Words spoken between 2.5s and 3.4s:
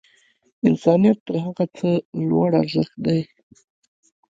ارزښت دی.